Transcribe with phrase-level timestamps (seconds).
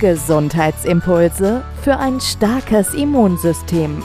[0.00, 4.02] Gesundheitsimpulse für ein starkes Immunsystem.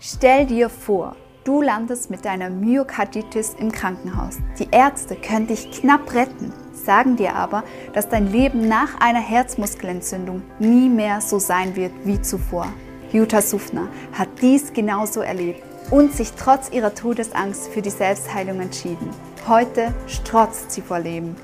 [0.00, 4.38] Stell dir vor, du landest mit deiner Myokarditis im Krankenhaus.
[4.58, 10.42] Die Ärzte können dich knapp retten, sagen dir aber, dass dein Leben nach einer Herzmuskelentzündung
[10.58, 12.66] nie mehr so sein wird wie zuvor.
[13.12, 19.10] Jutta Suffner hat dies genauso erlebt und sich trotz ihrer Todesangst für die Selbstheilung entschieden.
[19.46, 21.36] Heute strotzt sie vor Leben.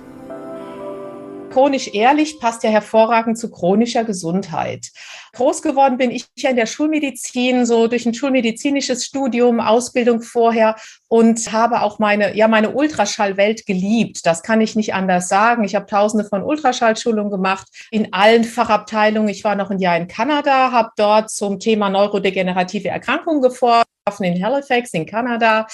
[1.52, 4.88] Chronisch ehrlich passt ja hervorragend zu chronischer Gesundheit.
[5.34, 10.76] Groß geworden bin ich ja in der Schulmedizin, so durch ein schulmedizinisches Studium, Ausbildung vorher
[11.08, 14.24] und habe auch meine, ja, meine Ultraschallwelt geliebt.
[14.24, 15.64] Das kann ich nicht anders sagen.
[15.64, 19.28] Ich habe tausende von Ultraschallschulungen gemacht in allen Fachabteilungen.
[19.28, 23.86] Ich war noch ein Jahr in Kanada, habe dort zum Thema neurodegenerative Erkrankungen geforscht,
[24.20, 25.66] in Halifax in Kanada.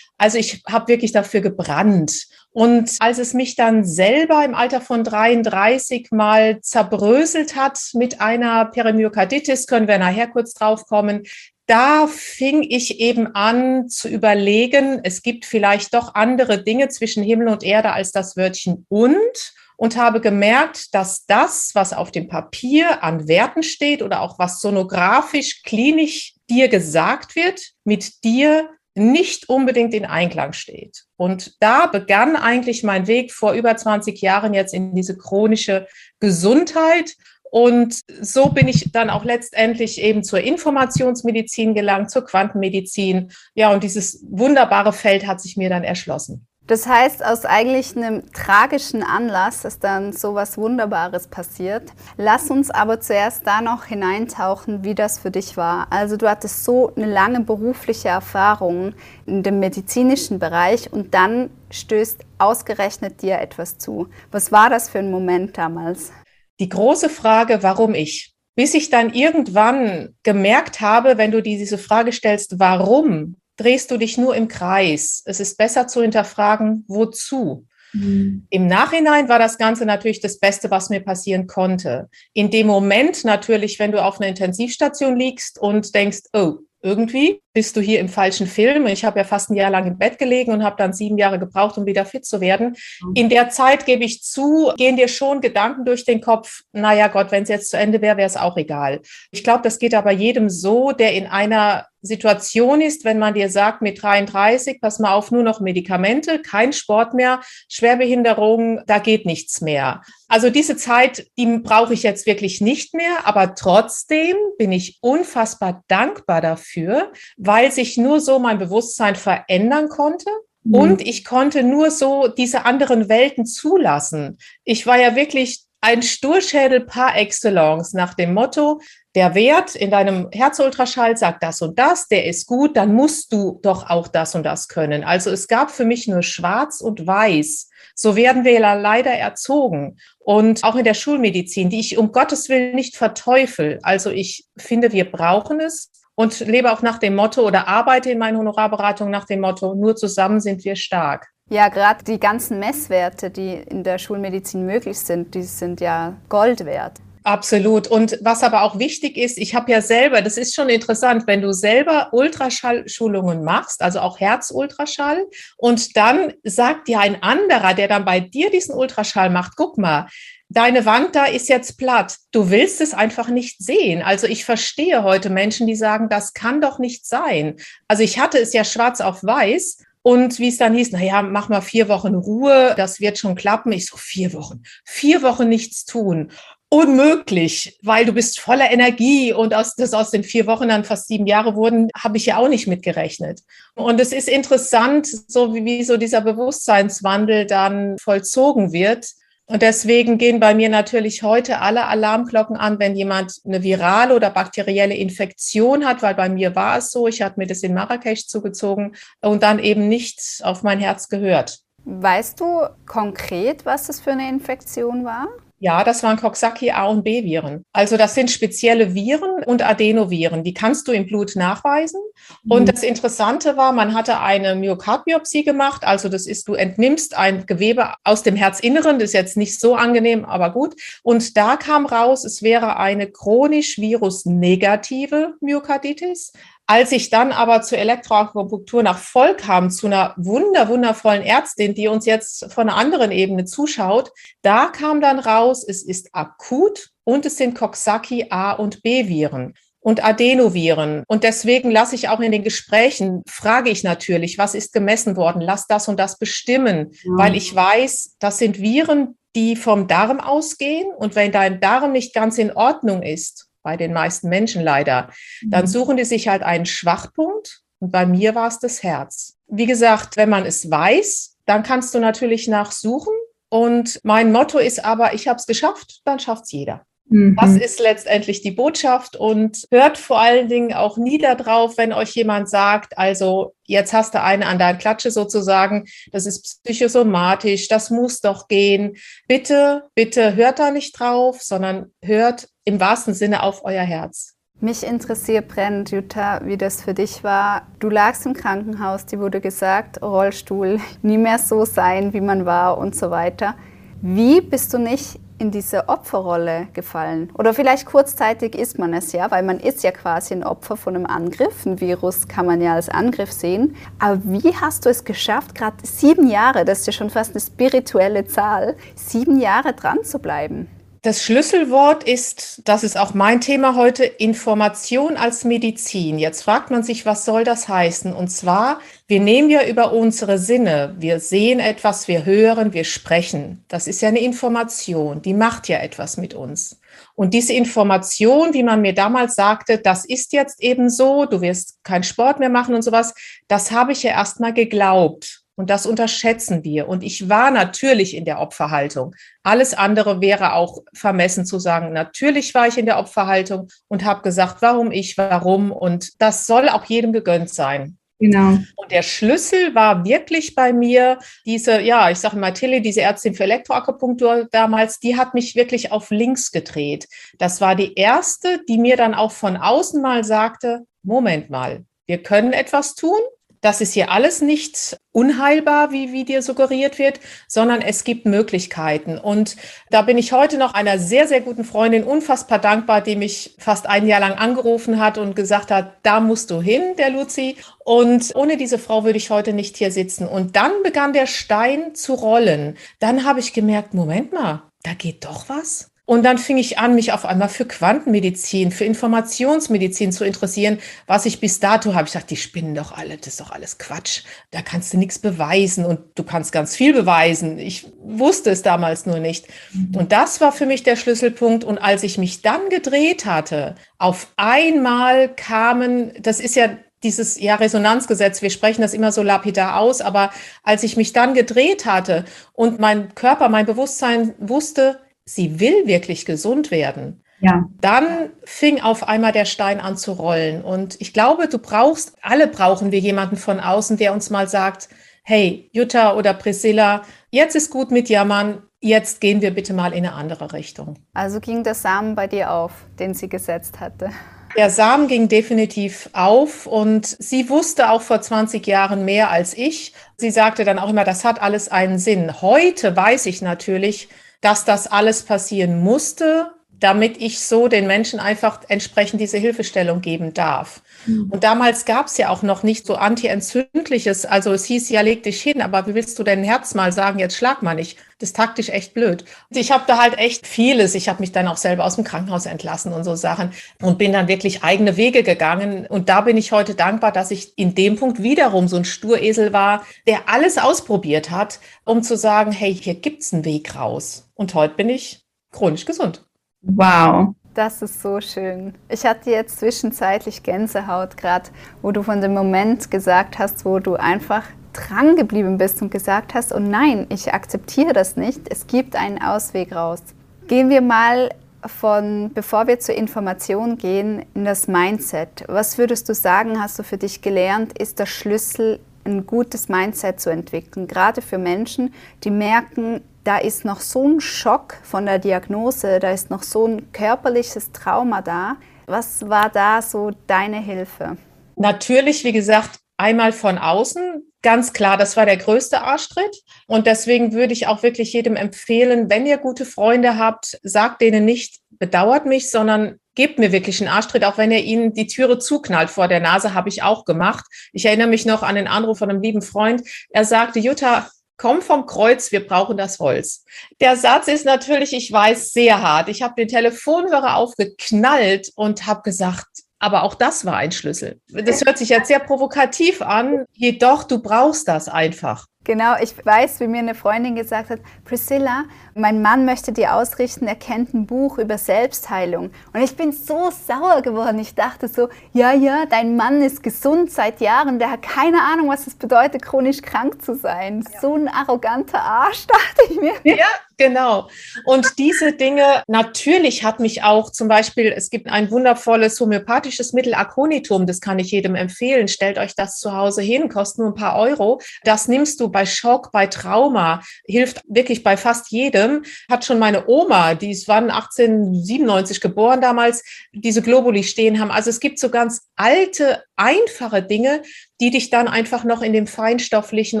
[0.18, 2.26] Also ich habe wirklich dafür gebrannt.
[2.50, 8.64] Und als es mich dann selber im Alter von 33 mal zerbröselt hat mit einer
[8.66, 11.24] Perimyokarditis, können wir nachher kurz drauf kommen,
[11.66, 17.48] da fing ich eben an zu überlegen, es gibt vielleicht doch andere Dinge zwischen Himmel
[17.48, 23.04] und Erde als das Wörtchen und und habe gemerkt, dass das, was auf dem Papier
[23.04, 28.68] an Werten steht oder auch was sonografisch, klinisch dir gesagt wird, mit dir
[28.98, 31.04] nicht unbedingt in Einklang steht.
[31.16, 35.86] Und da begann eigentlich mein Weg vor über 20 Jahren jetzt in diese chronische
[36.20, 37.14] Gesundheit.
[37.50, 43.30] Und so bin ich dann auch letztendlich eben zur Informationsmedizin gelangt, zur Quantenmedizin.
[43.54, 46.47] Ja, und dieses wunderbare Feld hat sich mir dann erschlossen.
[46.68, 51.94] Das heißt, aus eigentlich einem tragischen Anlass ist dann so was Wunderbares passiert.
[52.18, 55.86] Lass uns aber zuerst da noch hineintauchen, wie das für dich war.
[55.88, 58.92] Also du hattest so eine lange berufliche Erfahrung
[59.24, 64.08] in dem medizinischen Bereich und dann stößt ausgerechnet dir etwas zu.
[64.30, 66.12] Was war das für ein Moment damals?
[66.60, 68.34] Die große Frage, warum ich?
[68.56, 74.16] Bis ich dann irgendwann gemerkt habe, wenn du diese Frage stellst, warum, drehst du dich
[74.16, 75.22] nur im Kreis.
[75.26, 77.66] Es ist besser zu hinterfragen, wozu.
[77.92, 78.46] Mhm.
[78.50, 82.08] Im Nachhinein war das Ganze natürlich das Beste, was mir passieren konnte.
[82.32, 87.76] In dem Moment natürlich, wenn du auf einer Intensivstation liegst und denkst, oh, irgendwie bist
[87.76, 88.86] du hier im falschen Film.
[88.86, 91.40] Ich habe ja fast ein Jahr lang im Bett gelegen und habe dann sieben Jahre
[91.40, 92.76] gebraucht, um wieder fit zu werden.
[93.02, 93.12] Mhm.
[93.14, 97.32] In der Zeit, gebe ich zu, gehen dir schon Gedanken durch den Kopf, naja Gott,
[97.32, 99.00] wenn es jetzt zu Ende wäre, wäre es auch egal.
[99.32, 103.50] Ich glaube, das geht aber jedem so, der in einer Situation ist, wenn man dir
[103.50, 109.26] sagt, mit 33, pass mal auf, nur noch Medikamente, kein Sport mehr, Schwerbehinderung, da geht
[109.26, 110.02] nichts mehr.
[110.28, 115.82] Also diese Zeit, die brauche ich jetzt wirklich nicht mehr, aber trotzdem bin ich unfassbar
[115.88, 120.30] dankbar dafür, weil sich nur so mein Bewusstsein verändern konnte.
[120.64, 120.74] Mhm.
[120.74, 124.38] Und ich konnte nur so diese anderen Welten zulassen.
[124.64, 128.80] Ich war ja wirklich ein Sturschädel par excellence nach dem Motto,
[129.14, 133.58] der Wert in deinem Herzultraschall sagt das und das, der ist gut, dann musst du
[133.62, 135.02] doch auch das und das können.
[135.02, 137.68] Also es gab für mich nur schwarz und weiß.
[137.94, 139.98] So werden wir leider erzogen.
[140.18, 143.78] Und auch in der Schulmedizin, die ich um Gottes Willen nicht verteufel.
[143.82, 148.18] Also ich finde, wir brauchen es und lebe auch nach dem Motto oder arbeite in
[148.18, 151.28] meinen Honorarberatungen nach dem Motto, nur zusammen sind wir stark.
[151.48, 156.64] Ja, gerade die ganzen Messwerte, die in der Schulmedizin möglich sind, die sind ja Gold
[156.64, 156.98] wert.
[157.22, 157.86] Absolut.
[157.86, 161.40] Und was aber auch wichtig ist, ich habe ja selber, das ist schon interessant, wenn
[161.40, 165.24] du selber Ultraschallschulungen machst, also auch Herzultraschall,
[165.56, 170.08] und dann sagt dir ein anderer, der dann bei dir diesen Ultraschall macht, guck mal,
[170.48, 172.16] deine Wand da ist jetzt platt.
[172.32, 174.02] Du willst es einfach nicht sehen.
[174.02, 177.56] Also ich verstehe heute Menschen, die sagen, das kann doch nicht sein.
[177.86, 181.22] Also ich hatte es ja schwarz auf weiß und wie es dann hieß, na ja,
[181.22, 183.72] mach mal vier Wochen Ruhe, das wird schon klappen.
[183.72, 186.30] Ich so, vier Wochen, vier Wochen nichts tun.
[186.70, 191.08] unmöglich, weil du bist voller Energie und aus, das aus den vier Wochen dann fast
[191.08, 193.40] sieben Jahre wurden, habe ich ja auch nicht mitgerechnet.
[193.74, 199.06] Und es ist interessant, so wie, wie so dieser Bewusstseinswandel dann vollzogen wird.
[199.50, 204.28] Und deswegen gehen bei mir natürlich heute alle Alarmglocken an, wenn jemand eine virale oder
[204.28, 208.26] bakterielle Infektion hat, weil bei mir war es so, ich hatte mir das in Marrakesch
[208.26, 211.60] zugezogen und dann eben nicht auf mein Herz gehört.
[211.84, 215.28] Weißt du konkret, was das für eine Infektion war?
[215.60, 217.64] Ja, das waren Coxsackie A und B Viren.
[217.72, 220.44] Also das sind spezielle Viren und Adenoviren.
[220.44, 222.00] Die kannst du im Blut nachweisen.
[222.44, 222.52] Mhm.
[222.52, 225.82] Und das Interessante war, man hatte eine Myokardbiopsie gemacht.
[225.84, 229.00] Also das ist, du entnimmst ein Gewebe aus dem Herzinneren.
[229.00, 230.76] Das ist jetzt nicht so angenehm, aber gut.
[231.02, 236.32] Und da kam raus, es wäre eine chronisch virusnegative Myokarditis.
[236.70, 241.88] Als ich dann aber zur Elektroakupunktur nach Voll kam, zu einer wunder, wundervollen Ärztin, die
[241.88, 244.12] uns jetzt von einer anderen Ebene zuschaut,
[244.42, 249.54] da kam dann raus, es ist akut und es sind Coxsackie A und B Viren
[249.80, 251.04] und Adenoviren.
[251.08, 255.40] Und deswegen lasse ich auch in den Gesprächen, frage ich natürlich, was ist gemessen worden?
[255.40, 257.12] Lass das und das bestimmen, ja.
[257.16, 260.92] weil ich weiß, das sind Viren, die vom Darm ausgehen.
[260.94, 265.10] Und wenn dein Darm nicht ganz in Ordnung ist, bei den meisten Menschen leider,
[265.42, 265.68] dann mhm.
[265.68, 269.36] suchen die sich halt einen Schwachpunkt und bei mir war es das Herz.
[269.46, 273.12] Wie gesagt, wenn man es weiß, dann kannst du natürlich nachsuchen
[273.50, 276.86] und mein Motto ist aber, ich habe es geschafft, dann schafft es jeder.
[277.08, 277.36] Mhm.
[277.40, 282.10] Das ist letztendlich die Botschaft und hört vor allen Dingen auch nie darauf, wenn euch
[282.10, 287.90] jemand sagt, also jetzt hast du eine an der Klatsche sozusagen, das ist psychosomatisch, das
[287.90, 288.96] muss doch gehen.
[289.26, 294.34] Bitte, bitte hört da nicht drauf, sondern hört im wahrsten Sinne auf euer Herz.
[294.60, 297.68] Mich interessiert brennend, Jutta, wie das für dich war.
[297.78, 302.76] Du lagst im Krankenhaus, dir wurde gesagt, Rollstuhl, nie mehr so sein, wie man war
[302.76, 303.54] und so weiter.
[304.02, 307.30] Wie bist du nicht in diese Opferrolle gefallen?
[307.34, 310.96] Oder vielleicht kurzzeitig ist man es ja, weil man ist ja quasi ein Opfer von
[310.96, 311.64] einem Angriff.
[311.64, 313.76] Ein Virus kann man ja als Angriff sehen.
[313.98, 317.40] Aber wie hast du es geschafft, gerade sieben Jahre, das ist ja schon fast eine
[317.40, 320.68] spirituelle Zahl, sieben Jahre dran zu bleiben?
[321.02, 326.18] Das Schlüsselwort ist, das ist auch mein Thema heute, Information als Medizin.
[326.18, 328.12] Jetzt fragt man sich, was soll das heißen?
[328.12, 333.64] Und zwar, wir nehmen ja über unsere Sinne, wir sehen etwas, wir hören, wir sprechen.
[333.68, 336.80] Das ist ja eine Information, die macht ja etwas mit uns.
[337.14, 341.84] Und diese Information, wie man mir damals sagte, das ist jetzt eben so, du wirst
[341.84, 343.14] keinen Sport mehr machen und sowas,
[343.46, 345.44] das habe ich ja erstmal geglaubt.
[345.58, 346.86] Und das unterschätzen wir.
[346.86, 349.16] Und ich war natürlich in der Opferhaltung.
[349.42, 351.92] Alles andere wäre auch vermessen zu sagen.
[351.92, 355.72] Natürlich war ich in der Opferhaltung und habe gesagt, warum ich, warum.
[355.72, 357.98] Und das soll auch jedem gegönnt sein.
[358.20, 358.58] Genau.
[358.76, 363.34] Und der Schlüssel war wirklich bei mir diese, ja, ich sage mal, Tilly, diese Ärztin
[363.34, 367.08] für Elektroakupunktur damals, die hat mich wirklich auf links gedreht.
[367.38, 372.22] Das war die erste, die mir dann auch von außen mal sagte, Moment mal, wir
[372.22, 373.18] können etwas tun,
[373.60, 379.18] das ist hier alles nicht unheilbar, wie, wie dir suggeriert wird, sondern es gibt Möglichkeiten.
[379.18, 379.56] Und
[379.90, 383.86] da bin ich heute noch einer sehr, sehr guten Freundin unfassbar dankbar, die mich fast
[383.86, 387.56] ein Jahr lang angerufen hat und gesagt hat, da musst du hin, der Luzi.
[387.84, 390.28] Und ohne diese Frau würde ich heute nicht hier sitzen.
[390.28, 392.76] Und dann begann der Stein zu rollen.
[393.00, 395.90] Dann habe ich gemerkt, Moment mal, da geht doch was.
[396.08, 401.26] Und dann fing ich an, mich auf einmal für Quantenmedizin, für Informationsmedizin zu interessieren, was
[401.26, 402.06] ich bis dato habe.
[402.06, 404.22] Ich dachte, die spinnen doch alle, das ist doch alles Quatsch.
[404.50, 407.58] Da kannst du nichts beweisen und du kannst ganz viel beweisen.
[407.58, 409.48] Ich wusste es damals nur nicht.
[409.74, 409.96] Mhm.
[409.96, 411.62] Und das war für mich der Schlüsselpunkt.
[411.62, 416.70] Und als ich mich dann gedreht hatte, auf einmal kamen, das ist ja
[417.02, 420.30] dieses ja Resonanzgesetz, wir sprechen das immer so lapidar aus, aber
[420.62, 422.24] als ich mich dann gedreht hatte
[422.54, 427.68] und mein Körper, mein Bewusstsein wusste, sie will wirklich gesund werden, ja.
[427.80, 430.64] dann fing auf einmal der Stein an zu rollen.
[430.64, 434.88] Und ich glaube, du brauchst, alle brauchen wir jemanden von außen, der uns mal sagt,
[435.22, 440.06] hey, Jutta oder Priscilla, jetzt ist gut mit Jammern, jetzt gehen wir bitte mal in
[440.06, 440.98] eine andere Richtung.
[441.12, 444.10] Also ging der Samen bei dir auf, den sie gesetzt hatte?
[444.56, 449.92] Der Samen ging definitiv auf und sie wusste auch vor 20 Jahren mehr als ich.
[450.16, 452.40] Sie sagte dann auch immer, das hat alles einen Sinn.
[452.40, 454.08] Heute weiß ich natürlich,
[454.40, 460.32] dass das alles passieren musste, damit ich so den Menschen einfach entsprechend diese Hilfestellung geben
[460.32, 460.80] darf.
[461.06, 461.28] Mhm.
[461.30, 465.22] Und damals gab es ja auch noch nicht so antientzündliches, also es hieß ja, leg
[465.24, 467.98] dich hin, aber wie willst du dein Herz mal sagen, jetzt schlag mal nicht.
[468.20, 469.24] Das ist taktisch echt blöd.
[469.50, 470.96] Ich habe da halt echt vieles.
[470.96, 474.12] Ich habe mich dann auch selber aus dem Krankenhaus entlassen und so Sachen und bin
[474.12, 475.86] dann wirklich eigene Wege gegangen.
[475.86, 479.52] Und da bin ich heute dankbar, dass ich in dem Punkt wiederum so ein Sturesel
[479.52, 484.27] war, der alles ausprobiert hat, um zu sagen, hey, hier gibt's einen Weg raus.
[484.38, 486.24] Und heute bin ich chronisch gesund.
[486.62, 487.34] Wow.
[487.54, 488.72] Das ist so schön.
[488.88, 491.50] Ich hatte jetzt zwischenzeitlich Gänsehaut, gerade
[491.82, 496.34] wo du von dem Moment gesagt hast, wo du einfach dran geblieben bist und gesagt
[496.34, 500.02] hast, oh nein, ich akzeptiere das nicht, es gibt einen Ausweg raus.
[500.46, 501.30] Gehen wir mal
[501.66, 505.44] von, bevor wir zur Information gehen, in das Mindset.
[505.48, 510.20] Was würdest du sagen, hast du für dich gelernt, ist der Schlüssel, ein gutes Mindset
[510.20, 511.92] zu entwickeln, gerade für Menschen,
[512.22, 516.66] die merken, da ist noch so ein Schock von der Diagnose, da ist noch so
[516.66, 518.56] ein körperliches Trauma da.
[518.86, 521.18] Was war da so deine Hilfe?
[521.56, 526.42] Natürlich, wie gesagt, einmal von außen, ganz klar, das war der größte Arschtritt.
[526.68, 531.26] Und deswegen würde ich auch wirklich jedem empfehlen, wenn ihr gute Freunde habt, sagt denen
[531.26, 535.38] nicht, bedauert mich, sondern gebt mir wirklich einen Arschtritt, auch wenn ihr ihnen die Türe
[535.38, 537.44] zuknallt vor der Nase, habe ich auch gemacht.
[537.74, 539.82] Ich erinnere mich noch an den Anruf von einem lieben Freund.
[540.08, 543.44] Er sagte, Jutta, komm vom Kreuz, wir brauchen das Holz.
[543.80, 546.08] Der Satz ist natürlich, ich weiß, sehr hart.
[546.08, 549.46] Ich habe den Telefonhörer aufgeknallt und habe gesagt,
[549.78, 551.20] aber auch das war ein Schlüssel.
[551.28, 555.46] Das hört sich jetzt sehr provokativ an, jedoch du brauchst das einfach.
[555.68, 560.46] Genau, ich weiß, wie mir eine Freundin gesagt hat, Priscilla, mein Mann möchte dir ausrichten,
[560.46, 562.50] er kennt ein Buch über Selbstheilung.
[562.72, 564.38] Und ich bin so sauer geworden.
[564.38, 568.70] Ich dachte so, ja, ja, dein Mann ist gesund seit Jahren, der hat keine Ahnung,
[568.70, 570.86] was es bedeutet, chronisch krank zu sein.
[570.90, 571.00] Ja.
[571.02, 573.36] So ein arroganter Arsch, dachte ich mir.
[573.36, 573.46] Ja,
[573.76, 574.30] genau.
[574.64, 580.14] Und diese Dinge, natürlich hat mich auch zum Beispiel, es gibt ein wundervolles homöopathisches Mittel,
[580.14, 582.08] Aconitum, das kann ich jedem empfehlen.
[582.08, 584.62] Stellt euch das zu Hause hin, kostet nur ein paar Euro.
[584.82, 589.04] Das nimmst du bei Schock, bei Trauma, hilft wirklich bei fast jedem.
[589.30, 594.50] Hat schon meine Oma, die ist wann 1897 geboren damals, diese Globuli stehen haben.
[594.50, 597.42] Also es gibt so ganz alte, einfache Dinge,
[597.80, 600.00] die dich dann einfach noch in dem Feinstofflichen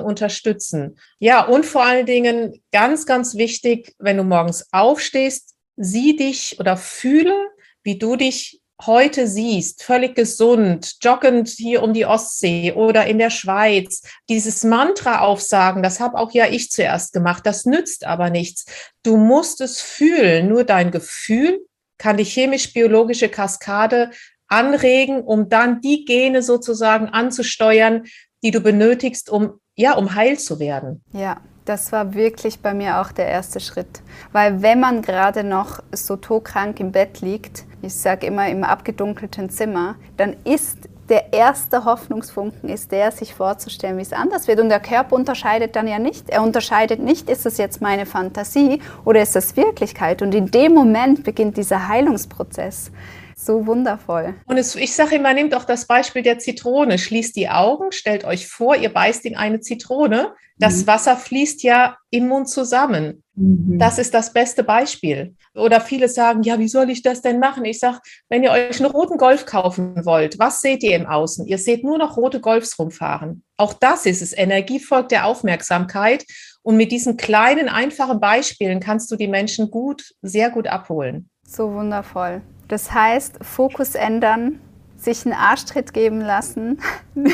[0.00, 0.98] unterstützen.
[1.18, 6.76] Ja, und vor allen Dingen ganz, ganz wichtig, wenn du morgens aufstehst, sieh dich oder
[6.76, 7.34] fühle,
[7.82, 13.30] wie du dich heute siehst, völlig gesund, joggend hier um die Ostsee oder in der
[13.30, 18.66] Schweiz, dieses Mantra aufsagen, das habe auch ja ich zuerst gemacht, das nützt aber nichts.
[19.02, 21.60] Du musst es fühlen, nur dein Gefühl
[21.98, 24.10] kann die chemisch-biologische Kaskade
[24.46, 28.04] anregen, um dann die Gene sozusagen anzusteuern,
[28.42, 31.02] die du benötigst, um ja, um heil zu werden.
[31.12, 34.02] Ja, das war wirklich bei mir auch der erste Schritt.
[34.32, 39.50] Weil wenn man gerade noch so todkrank im Bett liegt, ich sage immer im abgedunkelten
[39.50, 44.60] Zimmer, dann ist der erste Hoffnungsfunken ist der, sich vorzustellen, wie es anders wird.
[44.60, 46.28] Und der Körper unterscheidet dann ja nicht.
[46.28, 50.20] Er unterscheidet nicht, ist es jetzt meine Fantasie oder ist es Wirklichkeit.
[50.22, 52.90] Und in dem Moment beginnt dieser Heilungsprozess.
[53.36, 54.34] So wundervoll.
[54.46, 56.98] Und es, ich sage immer, nehmt auch das Beispiel der Zitrone.
[56.98, 60.34] Schließt die Augen, stellt euch vor, ihr beißt in eine Zitrone.
[60.58, 60.86] Das mhm.
[60.88, 63.22] Wasser fließt ja im Mund zusammen.
[63.38, 63.78] Mhm.
[63.78, 65.34] Das ist das beste Beispiel.
[65.54, 67.64] Oder viele sagen, ja, wie soll ich das denn machen?
[67.64, 71.46] Ich sage, wenn ihr euch einen roten Golf kaufen wollt, was seht ihr im Außen?
[71.46, 73.44] Ihr seht nur noch rote Golfs rumfahren.
[73.56, 74.36] Auch das ist es.
[74.36, 76.24] Energie folgt der Aufmerksamkeit.
[76.62, 81.30] Und mit diesen kleinen, einfachen Beispielen kannst du die Menschen gut, sehr gut abholen.
[81.44, 82.42] So wundervoll.
[82.66, 84.60] Das heißt, Fokus ändern,
[84.96, 86.80] sich einen Arschtritt geben lassen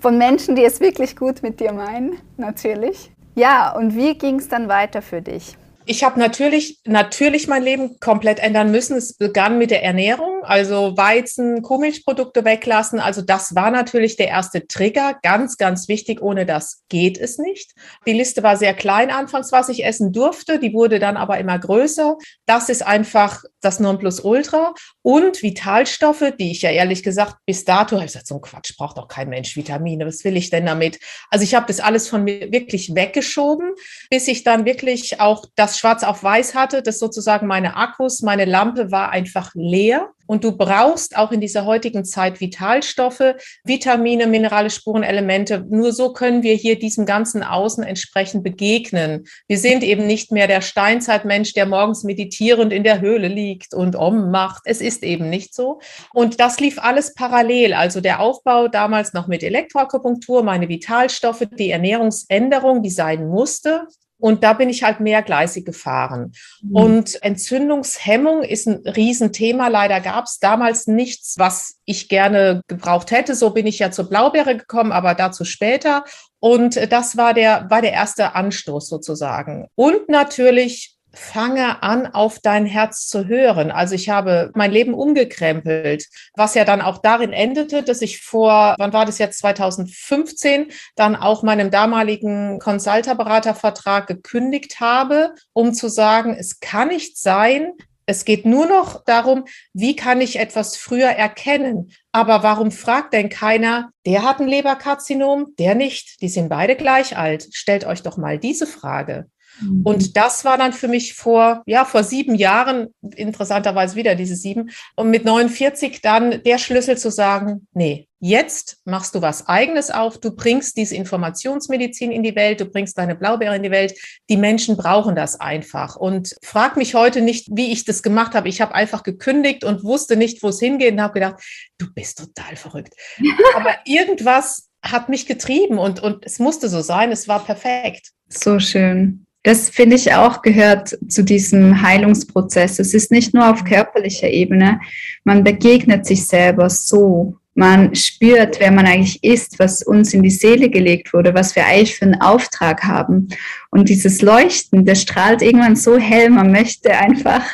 [0.00, 3.11] von Menschen, die es wirklich gut mit dir meinen, natürlich.
[3.34, 5.56] Ja, und wie ging es dann weiter für dich?
[5.84, 8.96] Ich habe natürlich, natürlich mein Leben komplett ändern müssen.
[8.96, 13.00] Es begann mit der Ernährung, also Weizen, Kuhmilchprodukte weglassen.
[13.00, 15.18] Also das war natürlich der erste Trigger.
[15.22, 16.22] Ganz, ganz wichtig.
[16.22, 17.72] Ohne das geht es nicht.
[18.06, 20.58] Die Liste war sehr klein anfangs, was ich essen durfte.
[20.58, 22.16] Die wurde dann aber immer größer.
[22.46, 24.74] Das ist einfach das Nonplusultra.
[25.02, 28.76] Und Vitalstoffe, die ich ja ehrlich gesagt bis dato habe ich gesagt, so ein Quatsch
[28.76, 30.06] braucht doch kein Mensch Vitamine.
[30.06, 30.98] Was will ich denn damit?
[31.30, 33.72] Also ich habe das alles von mir wirklich weggeschoben,
[34.10, 38.44] bis ich dann wirklich auch das schwarz auf weiß hatte, das sozusagen meine Akkus, meine
[38.44, 40.10] Lampe war einfach leer.
[40.32, 43.34] Und du brauchst auch in dieser heutigen Zeit Vitalstoffe,
[43.64, 45.66] Vitamine, Minerale, Spurenelemente.
[45.68, 49.26] Nur so können wir hier diesem ganzen Außen entsprechend begegnen.
[49.46, 53.94] Wir sind eben nicht mehr der Steinzeitmensch, der morgens meditierend in der Höhle liegt und
[53.94, 54.62] Om macht.
[54.64, 55.80] Es ist eben nicht so.
[56.14, 57.74] Und das lief alles parallel.
[57.74, 63.86] Also der Aufbau damals noch mit Elektroakupunktur, meine Vitalstoffe, die Ernährungsänderung, die sein musste.
[64.22, 66.32] Und da bin ich halt mehrgleisig gefahren.
[66.62, 66.76] Mhm.
[66.76, 69.66] Und Entzündungshemmung ist ein Riesenthema.
[69.66, 73.34] Leider gab es damals nichts, was ich gerne gebraucht hätte.
[73.34, 76.04] So bin ich ja zur Blaubeere gekommen, aber dazu später.
[76.38, 79.66] Und das war der, war der erste Anstoß sozusagen.
[79.74, 83.70] Und natürlich fange an, auf dein Herz zu hören.
[83.70, 88.74] Also ich habe mein Leben umgekrempelt, was ja dann auch darin endete, dass ich vor,
[88.78, 96.34] wann war das jetzt, 2015, dann auch meinem damaligen Consulterberatervertrag gekündigt habe, um zu sagen,
[96.38, 97.72] es kann nicht sein,
[98.06, 101.92] Es geht nur noch darum, wie kann ich etwas früher erkennen?
[102.10, 106.20] Aber warum fragt denn keiner, der hat ein Leberkarzinom, der nicht?
[106.20, 107.48] Die sind beide gleich alt.
[107.52, 109.26] Stellt euch doch mal diese Frage.
[109.60, 109.82] Mhm.
[109.82, 114.70] Und das war dann für mich vor, ja, vor sieben Jahren, interessanterweise wieder diese sieben,
[114.96, 120.18] und mit 49 dann der Schlüssel zu sagen, nee, jetzt machst du was eigenes auf,
[120.18, 123.98] du bringst diese Informationsmedizin in die Welt, du bringst deine Blaubeere in die Welt.
[124.30, 125.96] Die Menschen brauchen das einfach.
[125.96, 128.48] Und frag mich heute nicht, wie ich das gemacht habe.
[128.48, 131.42] Ich habe einfach gekündigt und wusste nicht, wo es hingeht und habe gedacht,
[131.78, 132.94] du bist total verrückt.
[133.56, 138.10] Aber irgendwas hat mich getrieben und, und es musste so sein, es war perfekt.
[138.28, 139.26] So schön.
[139.44, 142.78] Das finde ich auch gehört zu diesem Heilungsprozess.
[142.78, 144.80] Es ist nicht nur auf körperlicher Ebene.
[145.24, 150.30] Man begegnet sich selber so man spürt, wer man eigentlich ist, was uns in die
[150.30, 153.28] Seele gelegt wurde, was wir eigentlich für einen Auftrag haben.
[153.70, 157.44] Und dieses Leuchten, das strahlt irgendwann so hell, man möchte einfach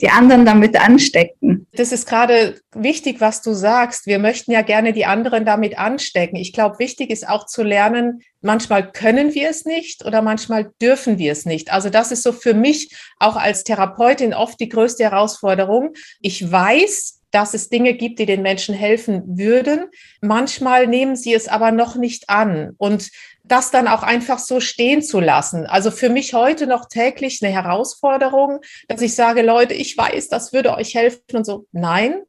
[0.00, 1.66] die anderen damit anstecken.
[1.72, 4.06] Das ist gerade wichtig, was du sagst.
[4.06, 6.36] Wir möchten ja gerne die anderen damit anstecken.
[6.36, 11.18] Ich glaube, wichtig ist auch zu lernen, manchmal können wir es nicht oder manchmal dürfen
[11.18, 11.72] wir es nicht.
[11.72, 15.94] Also das ist so für mich auch als Therapeutin oft die größte Herausforderung.
[16.20, 19.86] Ich weiß, dass es Dinge gibt, die den Menschen helfen würden.
[20.20, 23.10] Manchmal nehmen sie es aber noch nicht an und
[23.44, 25.66] das dann auch einfach so stehen zu lassen.
[25.66, 30.52] Also für mich heute noch täglich eine Herausforderung, dass ich sage, Leute, ich weiß, das
[30.52, 31.66] würde euch helfen und so.
[31.72, 32.22] Nein,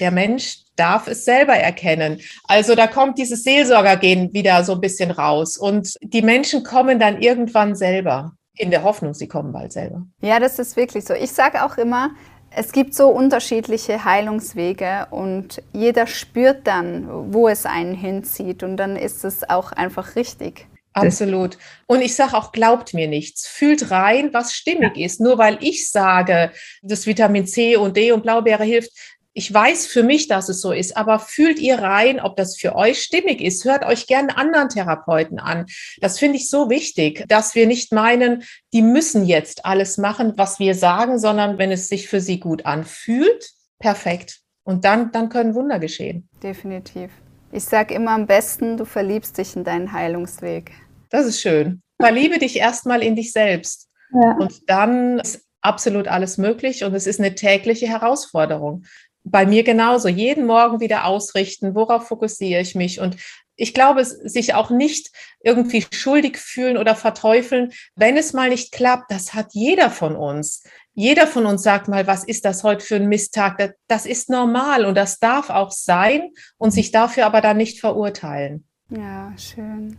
[0.00, 2.20] der Mensch darf es selber erkennen.
[2.44, 7.20] Also da kommt dieses Seelsorgergehen wieder so ein bisschen raus und die Menschen kommen dann
[7.20, 8.32] irgendwann selber.
[8.54, 10.06] In der Hoffnung, sie kommen bald selber.
[10.20, 11.14] Ja, das ist wirklich so.
[11.14, 12.10] Ich sage auch immer,
[12.54, 18.96] es gibt so unterschiedliche Heilungswege und jeder spürt dann, wo es einen hinzieht und dann
[18.96, 20.66] ist es auch einfach richtig.
[20.94, 21.56] Absolut.
[21.86, 23.46] Und ich sage auch, glaubt mir nichts.
[23.46, 25.20] Fühlt rein, was stimmig ist.
[25.20, 28.90] Nur weil ich sage, das Vitamin C und D und Blaubeere hilft,
[29.34, 32.76] ich weiß für mich, dass es so ist, aber fühlt ihr rein, ob das für
[32.76, 33.64] euch stimmig ist.
[33.64, 35.66] Hört euch gerne anderen Therapeuten an.
[36.00, 40.58] Das finde ich so wichtig, dass wir nicht meinen, die müssen jetzt alles machen, was
[40.58, 44.40] wir sagen, sondern wenn es sich für sie gut anfühlt, perfekt.
[44.64, 46.28] Und dann, dann können Wunder geschehen.
[46.42, 47.10] Definitiv.
[47.50, 50.72] Ich sage immer am besten, du verliebst dich in deinen Heilungsweg.
[51.10, 51.82] Das ist schön.
[52.00, 53.88] Verliebe dich erstmal in dich selbst.
[54.12, 54.36] Ja.
[54.38, 58.84] Und dann ist absolut alles möglich und es ist eine tägliche Herausforderung
[59.24, 60.08] bei mir genauso.
[60.08, 63.16] Jeden Morgen wieder ausrichten, worauf fokussiere ich mich und
[63.54, 69.10] ich glaube, sich auch nicht irgendwie schuldig fühlen oder verteufeln, wenn es mal nicht klappt.
[69.10, 70.64] Das hat jeder von uns.
[70.94, 73.74] Jeder von uns sagt mal, was ist das heute für ein Misttag?
[73.88, 78.66] Das ist normal und das darf auch sein und sich dafür aber dann nicht verurteilen.
[78.90, 79.98] Ja, schön.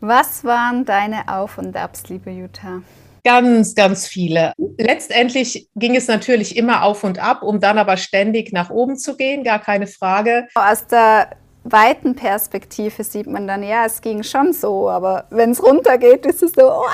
[0.00, 2.82] Was waren deine Auf und Abs, liebe Jutta?
[3.24, 4.52] Ganz, ganz viele.
[4.78, 9.16] Letztendlich ging es natürlich immer auf und ab, um dann aber ständig nach oben zu
[9.16, 10.48] gehen, gar keine Frage.
[10.54, 11.30] Aus der
[11.64, 16.42] weiten Perspektive sieht man dann, ja, es ging schon so, aber wenn es runtergeht, ist
[16.42, 16.86] es so, oh,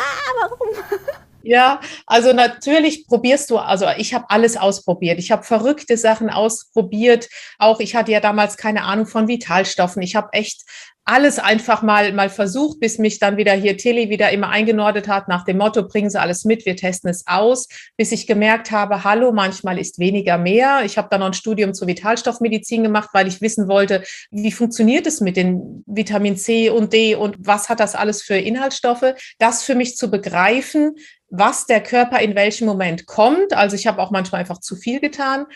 [0.43, 0.69] warum?
[1.43, 5.19] Ja, also natürlich probierst du, also ich habe alles ausprobiert.
[5.19, 7.29] Ich habe verrückte Sachen ausprobiert.
[7.59, 10.03] Auch ich hatte ja damals keine Ahnung von Vitalstoffen.
[10.03, 10.65] Ich habe echt
[11.09, 15.27] alles einfach mal, mal versucht, bis mich dann wieder hier Tilly wieder immer eingenordet hat
[15.27, 17.67] nach dem Motto, bringen Sie alles mit, wir testen es aus,
[17.97, 20.83] bis ich gemerkt habe, hallo, manchmal ist weniger mehr.
[20.85, 25.07] Ich habe dann noch ein Studium zur Vitalstoffmedizin gemacht, weil ich wissen wollte, wie funktioniert
[25.07, 29.15] es mit den Vitamin C und D und was hat das alles für Inhaltsstoffe.
[29.39, 30.95] Das für mich zu begreifen,
[31.31, 33.55] was der Körper in welchem Moment kommt.
[33.55, 35.47] Also ich habe auch manchmal einfach zu viel getan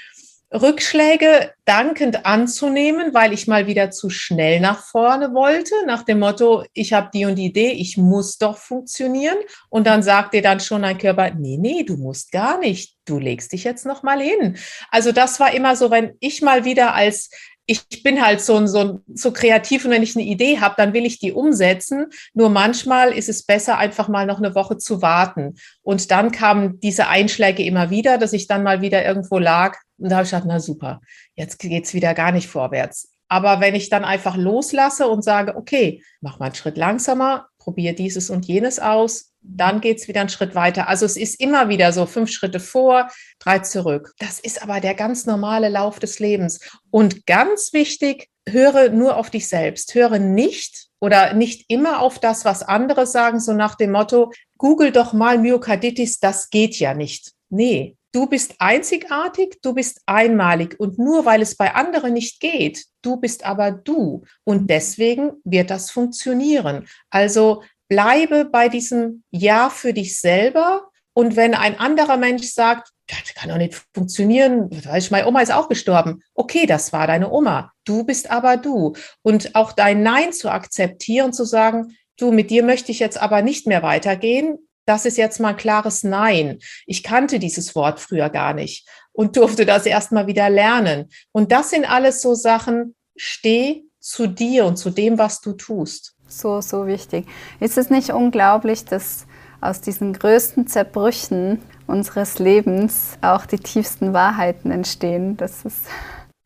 [0.52, 6.64] Rückschläge dankend anzunehmen, weil ich mal wieder zu schnell nach vorne wollte, nach dem Motto,
[6.74, 9.38] ich habe die und die Idee, ich muss doch funktionieren.
[9.70, 13.18] Und dann sagt dir dann schon dein Körper, nee, nee, du musst gar nicht, du
[13.18, 14.56] legst dich jetzt noch mal hin.
[14.90, 17.30] Also das war immer so, wenn ich mal wieder als
[17.66, 21.06] ich bin halt so, so, so kreativ und wenn ich eine Idee habe, dann will
[21.06, 22.06] ich die umsetzen.
[22.34, 25.54] Nur manchmal ist es besser, einfach mal noch eine Woche zu warten.
[25.82, 29.78] Und dann kamen diese Einschläge immer wieder, dass ich dann mal wieder irgendwo lag.
[30.02, 31.00] Und da habe ich gedacht, na super,
[31.34, 33.12] jetzt geht's wieder gar nicht vorwärts.
[33.28, 37.94] Aber wenn ich dann einfach loslasse und sage, okay, mach mal einen Schritt langsamer, probiere
[37.94, 40.88] dieses und jenes aus, dann geht es wieder einen Schritt weiter.
[40.88, 44.12] Also es ist immer wieder so fünf Schritte vor, drei zurück.
[44.18, 46.60] Das ist aber der ganz normale Lauf des Lebens.
[46.90, 49.94] Und ganz wichtig, höre nur auf dich selbst.
[49.94, 54.92] Höre nicht oder nicht immer auf das, was andere sagen, so nach dem Motto, google
[54.92, 57.32] doch mal Myokarditis, das geht ja nicht.
[57.48, 62.84] Nee, du bist einzigartig, du bist einmalig und nur weil es bei anderen nicht geht,
[63.02, 66.86] du bist aber du und deswegen wird das funktionieren.
[67.10, 73.34] Also bleibe bei diesem Ja für dich selber Und wenn ein anderer Mensch sagt, das
[73.34, 74.70] kann doch nicht funktionieren,
[75.10, 76.22] meine Oma ist auch gestorben.
[76.34, 77.72] Okay, das war deine Oma.
[77.84, 78.94] Du bist aber du.
[79.22, 83.42] Und auch dein Nein zu akzeptieren, zu sagen, du, mit dir möchte ich jetzt aber
[83.42, 84.58] nicht mehr weitergehen.
[84.92, 86.58] Das ist jetzt mal ein klares Nein.
[86.84, 91.08] Ich kannte dieses Wort früher gar nicht und durfte das erstmal wieder lernen.
[91.32, 96.14] Und das sind alles so Sachen, steh zu dir und zu dem, was du tust.
[96.28, 97.24] So, so wichtig.
[97.58, 99.26] Ist es nicht unglaublich, dass
[99.62, 105.38] aus diesen größten Zerbrüchen unseres Lebens auch die tiefsten Wahrheiten entstehen?
[105.38, 105.86] Das ist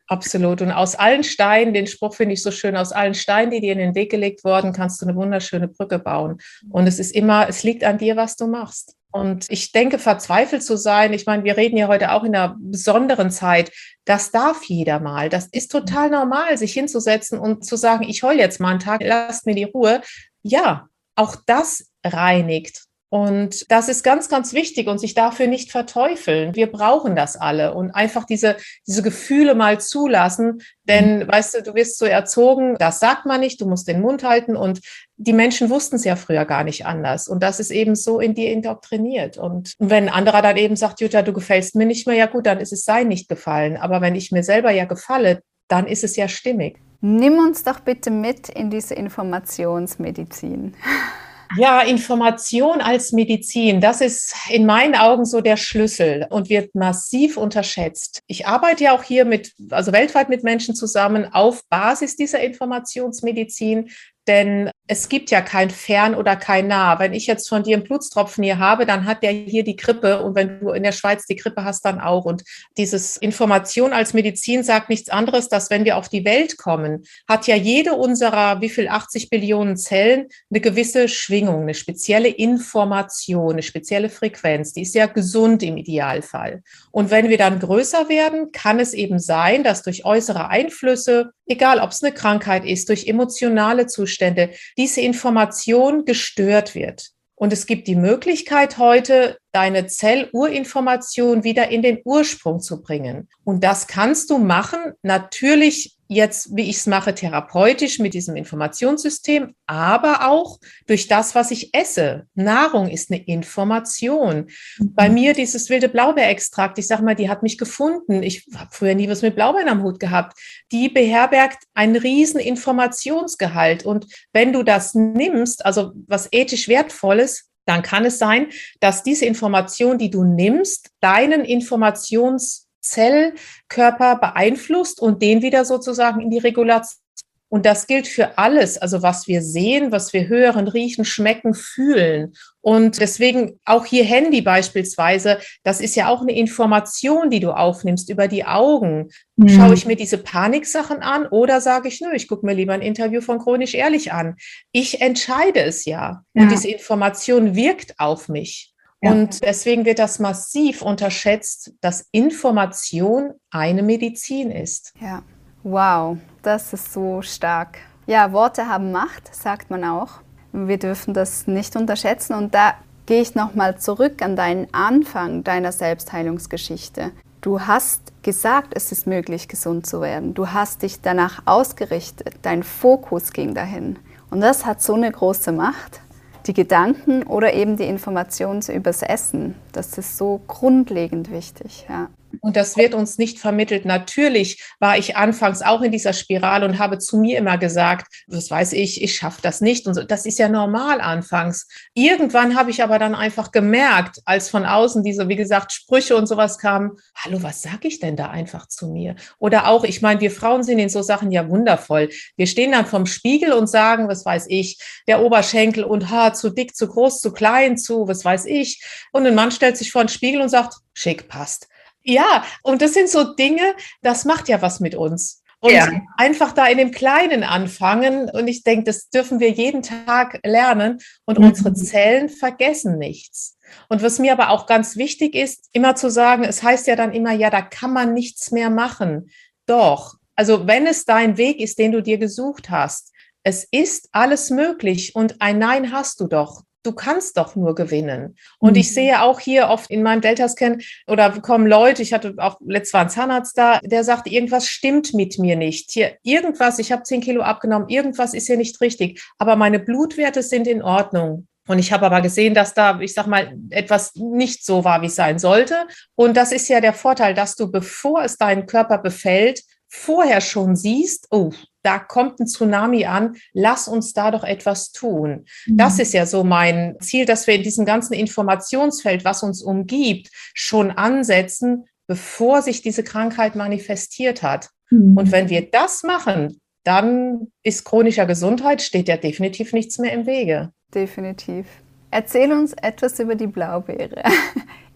[0.09, 0.63] Absolut.
[0.63, 3.73] Und aus allen Steinen, den Spruch finde ich so schön, aus allen Steinen, die dir
[3.73, 6.39] in den Weg gelegt wurden, kannst du eine wunderschöne Brücke bauen.
[6.71, 8.95] Und es ist immer, es liegt an dir, was du machst.
[9.11, 12.57] Und ich denke, verzweifelt zu sein, ich meine, wir reden ja heute auch in einer
[12.59, 13.73] besonderen Zeit,
[14.05, 15.29] das darf jeder mal.
[15.29, 19.03] Das ist total normal, sich hinzusetzen und zu sagen, ich heul jetzt mal einen Tag,
[19.03, 20.03] lasst mir die Ruhe.
[20.43, 22.85] Ja, auch das reinigt.
[23.17, 26.55] Und das ist ganz, ganz wichtig und sich dafür nicht verteufeln.
[26.55, 30.61] Wir brauchen das alle und einfach diese, diese Gefühle mal zulassen.
[30.85, 31.29] Denn, mhm.
[31.29, 34.55] weißt du, du wirst so erzogen, das sagt man nicht, du musst den Mund halten
[34.55, 34.81] und
[35.17, 37.27] die Menschen wussten es ja früher gar nicht anders.
[37.27, 39.39] Und das ist eben so in dir indoktriniert.
[39.39, 42.45] Und wenn ein anderer dann eben sagt, Jutta, du gefällst mir nicht mehr, ja gut,
[42.45, 43.79] dann ist es sein nicht gefallen.
[43.79, 46.77] Aber wenn ich mir selber ja gefalle, dann ist es ja stimmig.
[47.01, 50.75] Nimm uns doch bitte mit in diese Informationsmedizin.
[51.57, 57.37] Ja, Information als Medizin, das ist in meinen Augen so der Schlüssel und wird massiv
[57.37, 58.21] unterschätzt.
[58.27, 63.91] Ich arbeite ja auch hier mit, also weltweit mit Menschen zusammen auf Basis dieser Informationsmedizin,
[64.27, 66.99] denn es gibt ja kein Fern oder kein Nah.
[66.99, 70.23] Wenn ich jetzt von dir einen Blutstropfen hier habe, dann hat der hier die Grippe.
[70.23, 72.25] Und wenn du in der Schweiz die Grippe hast, dann auch.
[72.25, 72.45] Und
[72.77, 77.47] dieses Information als Medizin sagt nichts anderes, dass wenn wir auf die Welt kommen, hat
[77.47, 83.63] ja jede unserer, wie viel, 80 Billionen Zellen eine gewisse Schwingung, eine spezielle Information, eine
[83.63, 84.73] spezielle Frequenz.
[84.73, 86.63] Die ist ja gesund im Idealfall.
[86.93, 91.81] Und wenn wir dann größer werden, kann es eben sein, dass durch äußere Einflüsse, egal
[91.81, 97.11] ob es eine Krankheit ist, durch emotionale Zustände, diese Information gestört wird.
[97.35, 103.29] Und es gibt die Möglichkeit heute, deine Zellurinformation wieder in den Ursprung zu bringen.
[103.45, 109.55] Und das kannst du machen, natürlich jetzt, wie ich es mache, therapeutisch mit diesem Informationssystem,
[109.67, 112.27] aber auch durch das, was ich esse.
[112.35, 114.49] Nahrung ist eine Information.
[114.79, 114.95] Mhm.
[114.95, 118.23] Bei mir dieses wilde Blaubeerextrakt, ich sage mal, die hat mich gefunden.
[118.23, 120.39] Ich habe früher nie was mit Blaubeeren am Hut gehabt.
[120.73, 123.85] Die beherbergt einen riesen Informationsgehalt.
[123.85, 128.47] Und wenn du das nimmst, also was ethisch wertvolles, dann kann es sein,
[128.81, 136.31] dass diese Information, die du nimmst, deinen Informations Zellkörper beeinflusst und den wieder sozusagen in
[136.31, 137.01] die Regulation.
[137.49, 142.35] Und das gilt für alles, also was wir sehen, was wir hören, riechen, schmecken, fühlen.
[142.61, 148.11] Und deswegen auch hier Handy beispielsweise, das ist ja auch eine Information, die du aufnimmst
[148.11, 149.11] über die Augen.
[149.37, 149.49] Mhm.
[149.49, 152.83] Schaue ich mir diese Paniksachen an oder sage ich, nö, ich gucke mir lieber ein
[152.83, 154.35] Interview von Chronisch Ehrlich an.
[154.73, 156.23] Ich entscheide es ja.
[156.35, 156.43] ja.
[156.43, 158.75] Und diese Information wirkt auf mich.
[159.11, 164.93] Und deswegen wird das massiv unterschätzt, dass Information eine Medizin ist.
[165.01, 165.23] Ja,
[165.63, 167.79] wow, das ist so stark.
[168.07, 170.21] Ja, Worte haben Macht, sagt man auch.
[170.53, 172.35] Wir dürfen das nicht unterschätzen.
[172.35, 172.75] Und da
[173.07, 177.13] gehe ich nochmal zurück an deinen Anfang deiner Selbstheilungsgeschichte.
[177.41, 180.35] Du hast gesagt, es ist möglich, gesund zu werden.
[180.35, 182.35] Du hast dich danach ausgerichtet.
[182.43, 183.99] Dein Fokus ging dahin.
[184.31, 186.01] Und das hat so eine große Macht
[186.47, 189.55] die Gedanken oder eben die Informationen übers Essen.
[189.73, 191.87] Das ist so grundlegend wichtig.
[191.89, 192.09] Ja.
[192.41, 193.85] Und das wird uns nicht vermittelt.
[193.85, 198.51] Natürlich war ich anfangs auch in dieser Spirale und habe zu mir immer gesagt, was
[198.51, 199.87] weiß ich, ich schaffe das nicht.
[199.87, 200.03] Und so.
[200.03, 201.69] das ist ja normal anfangs.
[201.95, 206.27] Irgendwann habe ich aber dann einfach gemerkt, als von außen diese, wie gesagt, Sprüche und
[206.27, 209.17] sowas kamen, hallo, was sage ich denn da einfach zu mir?
[209.39, 212.11] Oder auch, ich meine, wir Frauen sind in so Sachen ja wundervoll.
[212.37, 216.51] Wir stehen dann vom Spiegel und sagen, was weiß ich, der Oberschenkel und ha, zu
[216.51, 218.83] dick, zu groß, zu klein, zu, was weiß ich.
[219.13, 221.69] Und ein Mann stellt sich vor den Spiegel und sagt, schick, passt.
[222.07, 225.43] Ja, und das sind so Dinge, das macht ja was mit uns.
[225.59, 225.91] Und ja.
[226.17, 228.31] einfach da in dem Kleinen anfangen.
[228.31, 230.99] Und ich denke, das dürfen wir jeden Tag lernen.
[231.25, 231.47] Und mhm.
[231.47, 233.59] unsere Zellen vergessen nichts.
[233.89, 237.13] Und was mir aber auch ganz wichtig ist, immer zu sagen, es heißt ja dann
[237.13, 239.31] immer, ja, da kann man nichts mehr machen.
[239.67, 244.51] Doch, also wenn es dein Weg ist, den du dir gesucht hast, es ist alles
[244.51, 248.37] möglich und ein Nein hast du doch du kannst doch nur gewinnen.
[248.59, 248.79] Und mhm.
[248.79, 252.93] ich sehe auch hier oft in meinem Delta-Scan oder kommen Leute, ich hatte auch letztes
[252.93, 255.91] Mal einen Zahnarzt da, der sagt, irgendwas stimmt mit mir nicht.
[255.91, 260.43] Hier, irgendwas, ich habe zehn Kilo abgenommen, irgendwas ist hier nicht richtig, aber meine Blutwerte
[260.43, 261.49] sind in Ordnung.
[261.69, 265.07] Und ich habe aber gesehen, dass da, ich sag mal, etwas nicht so war, wie
[265.07, 265.75] es sein sollte.
[266.15, 270.77] Und das ist ja der Vorteil, dass du, bevor es deinen Körper befällt, vorher schon
[270.77, 271.51] siehst, oh,
[271.83, 275.45] da kommt ein Tsunami an, lass uns da doch etwas tun.
[275.67, 275.77] Mhm.
[275.77, 280.31] Das ist ja so mein Ziel, dass wir in diesem ganzen Informationsfeld, was uns umgibt,
[280.55, 284.71] schon ansetzen, bevor sich diese Krankheit manifestiert hat.
[284.91, 285.17] Mhm.
[285.17, 290.27] Und wenn wir das machen, dann ist chronischer Gesundheit, steht ja definitiv nichts mehr im
[290.27, 290.73] Wege.
[290.95, 291.67] Definitiv.
[292.11, 294.23] Erzähl uns etwas über die Blaubeere.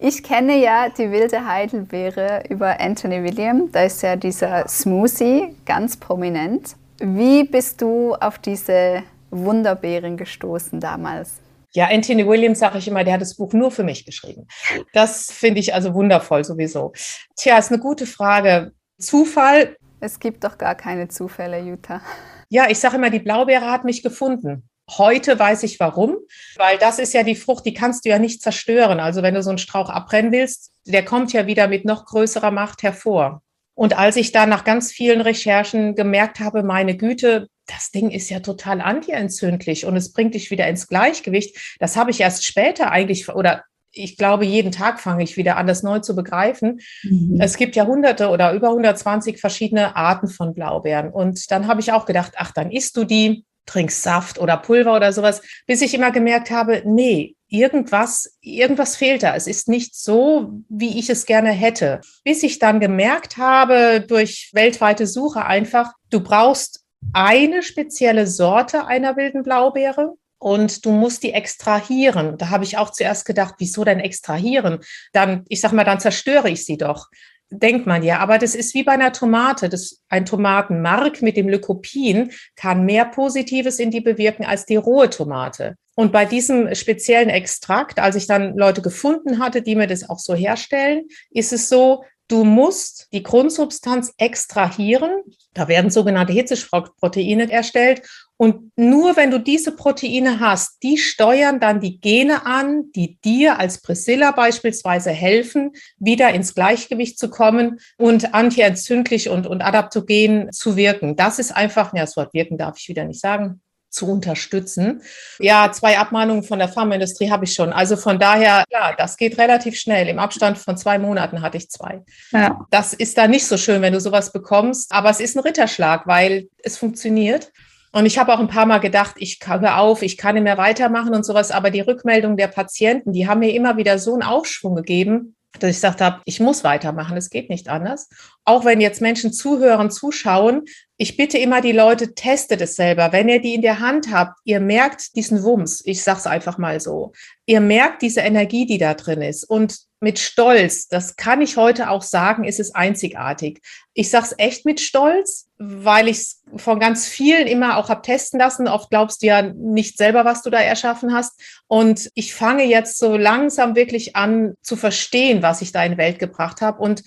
[0.03, 3.71] Ich kenne ja die wilde Heidelbeere über Anthony William.
[3.71, 6.75] Da ist ja dieser Smoothie ganz prominent.
[6.99, 11.39] Wie bist du auf diese Wunderbeeren gestoßen damals?
[11.73, 14.47] Ja, Anthony Williams sage ich immer, der hat das Buch nur für mich geschrieben.
[14.91, 16.93] Das finde ich also wundervoll sowieso.
[17.37, 18.71] Tja, ist eine gute Frage.
[18.97, 19.77] Zufall?
[19.99, 22.01] Es gibt doch gar keine Zufälle, Jutta.
[22.49, 24.67] Ja, ich sage immer, die Blaubeere hat mich gefunden.
[24.97, 26.17] Heute weiß ich warum,
[26.57, 28.99] weil das ist ja die Frucht, die kannst du ja nicht zerstören.
[28.99, 32.51] Also wenn du so einen Strauch abbrennen willst, der kommt ja wieder mit noch größerer
[32.51, 33.41] Macht hervor.
[33.73, 38.29] Und als ich dann nach ganz vielen Recherchen gemerkt habe, meine Güte, das Ding ist
[38.29, 41.77] ja total antientzündlich und es bringt dich wieder ins Gleichgewicht.
[41.79, 45.67] Das habe ich erst später eigentlich oder ich glaube, jeden Tag fange ich wieder an,
[45.67, 46.79] das neu zu begreifen.
[47.03, 47.39] Mhm.
[47.41, 51.11] Es gibt ja hunderte oder über 120 verschiedene Arten von Blaubeeren.
[51.11, 54.95] Und dann habe ich auch gedacht, ach, dann isst du die, trinkst Saft oder Pulver
[54.95, 59.35] oder sowas, bis ich immer gemerkt habe, nee, irgendwas, irgendwas fehlt da.
[59.35, 62.01] Es ist nicht so, wie ich es gerne hätte.
[62.23, 69.17] Bis ich dann gemerkt habe, durch weltweite Suche einfach, du brauchst eine spezielle Sorte einer
[69.17, 72.37] wilden Blaubeere und du musst die extrahieren.
[72.37, 74.79] Da habe ich auch zuerst gedacht, wieso denn extrahieren?
[75.13, 77.07] Dann, ich sag mal, dann zerstöre ich sie doch
[77.51, 79.69] denkt man ja, aber das ist wie bei einer Tomate.
[79.69, 85.09] Das, ein Tomatenmark mit dem Lycopin kann mehr Positives in die bewirken als die rohe
[85.09, 85.75] Tomate.
[85.95, 90.19] Und bei diesem speziellen Extrakt, als ich dann Leute gefunden hatte, die mir das auch
[90.19, 95.21] so herstellen, ist es so, Du musst die Grundsubstanz extrahieren.
[95.53, 98.03] Da werden sogenannte Hitzesproteine erstellt.
[98.41, 103.59] Und nur wenn du diese Proteine hast, die steuern dann die Gene an, die dir
[103.59, 110.75] als Priscilla beispielsweise helfen, wieder ins Gleichgewicht zu kommen und antientzündlich und, und adaptogen zu
[110.75, 111.15] wirken.
[111.15, 115.03] Das ist einfach, ja, das Wort wirken darf ich wieder nicht sagen, zu unterstützen.
[115.37, 117.71] Ja, zwei Abmahnungen von der Pharmaindustrie habe ich schon.
[117.71, 120.07] Also von daher, ja, das geht relativ schnell.
[120.07, 122.01] Im Abstand von zwei Monaten hatte ich zwei.
[122.31, 122.65] Ja.
[122.71, 126.07] Das ist da nicht so schön, wenn du sowas bekommst, aber es ist ein Ritterschlag,
[126.07, 127.51] weil es funktioniert.
[127.91, 130.57] Und ich habe auch ein paar Mal gedacht, ich höre auf, ich kann nicht mehr
[130.57, 131.51] weitermachen und sowas.
[131.51, 135.69] Aber die Rückmeldung der Patienten, die haben mir immer wieder so einen Aufschwung gegeben, dass
[135.69, 138.09] ich gesagt habe, ich muss weitermachen, es geht nicht anders.
[138.45, 140.63] Auch wenn jetzt Menschen zuhören, zuschauen,
[141.01, 143.11] ich bitte immer die Leute, testet es selber.
[143.11, 146.79] Wenn ihr die in der Hand habt, ihr merkt diesen Wumms, ich sag's einfach mal
[146.79, 147.11] so.
[147.47, 149.43] Ihr merkt diese Energie, die da drin ist.
[149.43, 153.63] Und mit Stolz, das kann ich heute auch sagen, ist es einzigartig.
[153.95, 158.39] Ich sag's echt mit Stolz, weil ich es von ganz vielen immer auch hab testen
[158.39, 158.67] lassen.
[158.67, 161.41] Oft glaubst du ja nicht selber, was du da erschaffen hast.
[161.65, 166.19] Und ich fange jetzt so langsam wirklich an zu verstehen, was ich da in Welt
[166.19, 166.79] gebracht habe.
[166.79, 167.01] Und